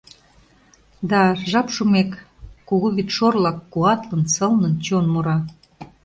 [1.09, 1.21] Да,
[1.51, 2.11] жап шумек,
[2.67, 5.37] кугу вӱдшорлак, куатлын, сылнын чон мура.